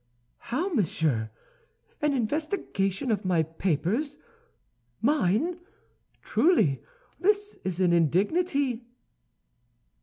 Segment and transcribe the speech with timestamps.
[0.49, 1.29] "How, monsieur,
[2.01, 5.59] an investigation of my papers—mine!
[6.23, 6.81] Truly,
[7.19, 8.83] this is an indignity!"